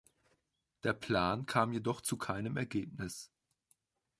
[0.81, 3.29] Der Plan kam jedoch zu keinem Ergebnis.